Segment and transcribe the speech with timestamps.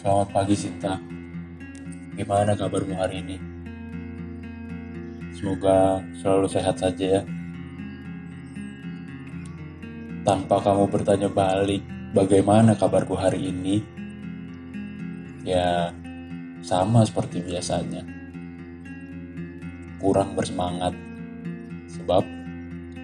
[0.00, 0.96] Selamat pagi Sinta.
[2.16, 3.36] Gimana kabarmu hari ini?
[5.36, 7.22] Semoga selalu sehat saja ya.
[10.24, 11.84] Tanpa kamu bertanya balik,
[12.16, 13.84] bagaimana kabarku hari ini?
[15.44, 15.92] Ya,
[16.64, 18.00] sama seperti biasanya.
[20.00, 20.96] Kurang bersemangat,
[21.92, 22.24] sebab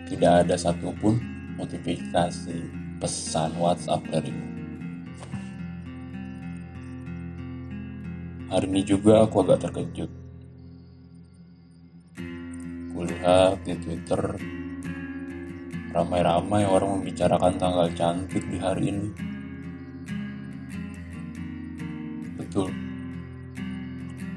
[0.09, 1.21] tidak ada satupun
[1.61, 2.57] notifikasi
[2.97, 4.56] pesan WhatsApp darimu.
[8.47, 10.07] Hari ini juga aku agak terkejut.
[12.95, 14.23] Kulihat di Twitter
[15.91, 19.11] ramai-ramai orang membicarakan tanggal cantik di hari ini.
[22.39, 22.71] Betul.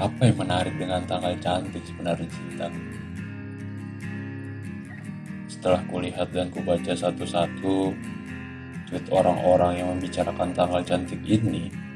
[0.02, 2.68] Apa yang menarik dengan tanggal cantik sebenarnya cinta?
[5.46, 7.94] Setelah kulihat dan kubaca satu-satu
[8.90, 11.87] tweet orang-orang yang membicarakan tanggal cantik ini,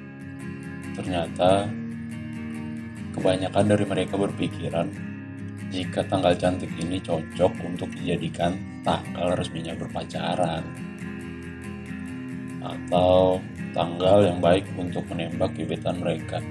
[0.95, 1.67] ternyata
[3.15, 4.87] kebanyakan dari mereka berpikiran
[5.71, 10.63] jika tanggal cantik ini cocok untuk dijadikan tanggal resminya berpacaran
[12.61, 13.39] atau
[13.71, 16.43] tanggal yang baik untuk menembak gebetan mereka.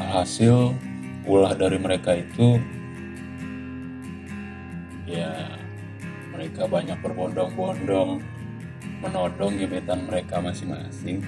[0.00, 0.74] Alhasil
[1.28, 2.58] ulah dari mereka itu
[5.04, 5.52] ya
[6.32, 8.24] mereka banyak berbondong-bondong
[9.04, 11.20] menodong gebetan mereka masing-masing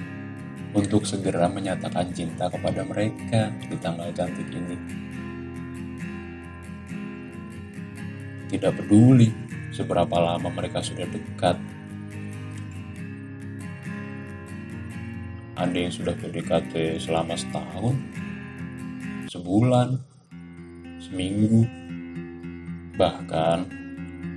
[0.73, 4.77] untuk segera menyatakan cinta kepada mereka di tanggal cantik ini.
[8.49, 9.29] Tidak peduli
[9.69, 11.57] seberapa lama mereka sudah dekat.
[15.57, 17.97] Ada yang sudah PDKT selama setahun,
[19.29, 19.97] sebulan,
[21.01, 21.65] seminggu,
[22.93, 23.65] bahkan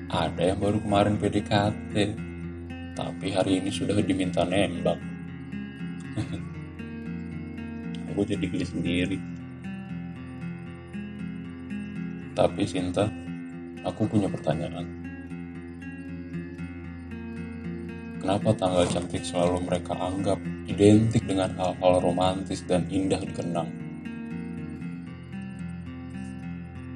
[0.08, 1.94] ada yang baru kemarin PDKT,
[3.00, 5.00] tapi hari ini sudah diminta nembak.
[8.12, 9.18] Aku jadi geli sendiri.
[12.36, 13.08] Tapi Sinta,
[13.84, 14.86] aku punya pertanyaan.
[18.20, 20.36] Kenapa tanggal cantik selalu mereka anggap
[20.68, 23.68] identik dengan hal-hal romantis dan indah dikenang?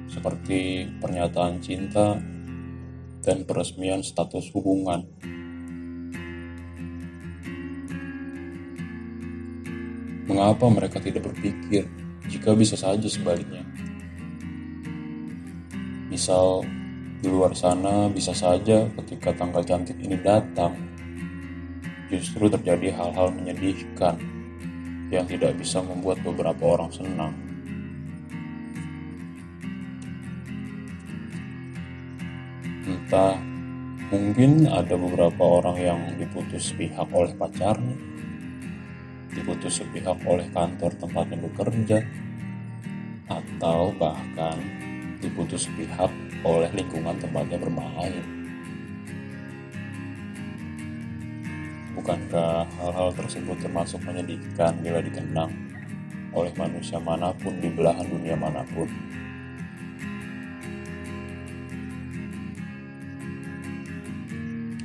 [0.09, 2.17] Seperti pernyataan cinta
[3.25, 5.05] dan peresmian status hubungan.
[10.25, 11.85] Mengapa mereka tidak berpikir
[12.25, 13.61] jika bisa saja sebaliknya?
[16.09, 16.65] Misal,
[17.21, 20.73] di luar sana bisa saja ketika tanggal cantik ini datang,
[22.09, 24.17] justru terjadi hal-hal menyedihkan
[25.13, 27.33] yang tidak bisa membuat beberapa orang senang.
[32.85, 33.37] Entah,
[34.09, 38.14] mungkin ada beberapa orang yang diputus pihak oleh pacarnya,
[39.35, 41.99] diputus sepihak oleh kantor tempatnya bekerja,
[43.27, 44.57] atau bahkan
[45.19, 46.09] diputus sepihak
[46.47, 48.23] oleh lingkungan tempatnya bermain.
[51.99, 55.51] Bukankah hal-hal tersebut termasuk menyedihkan bila dikenang
[56.35, 58.87] oleh manusia mana pun di belahan dunia mana pun?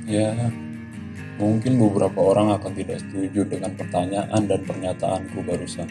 [0.09, 0.33] Ya,
[1.39, 5.87] mungkin beberapa orang akan tidak setuju dengan pertanyaan dan pernyataanku barusan.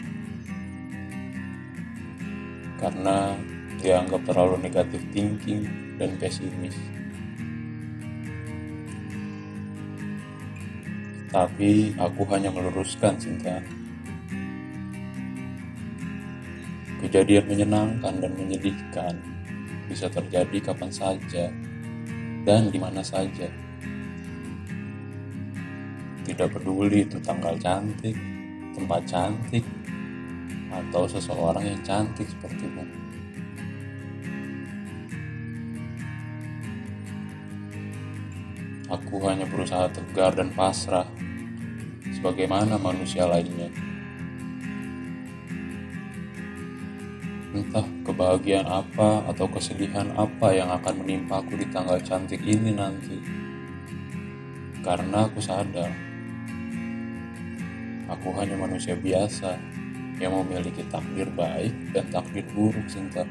[2.81, 3.37] Karena
[3.81, 5.65] dianggap terlalu negatif thinking
[5.97, 6.77] dan pesimis.
[11.31, 13.63] Tapi aku hanya meluruskan cinta.
[17.01, 19.15] Kejadian menyenangkan dan menyedihkan
[19.89, 21.49] bisa terjadi kapan saja
[22.45, 23.47] dan di mana saja.
[26.31, 28.15] Tidak peduli itu tanggal cantik,
[28.71, 29.67] tempat cantik,
[30.71, 32.87] atau seseorang yang cantik sepertimu.
[38.87, 41.03] Aku hanya berusaha tegar dan pasrah,
[42.15, 43.67] sebagaimana manusia lainnya.
[47.51, 53.19] Entah kebahagiaan apa atau kesedihan apa yang akan menimpaku di tanggal cantik ini nanti.
[54.79, 56.10] Karena aku sadar,
[58.11, 59.55] aku hanya manusia biasa
[60.19, 63.25] yang memiliki takdir baik dan takdir buruk, Sinta.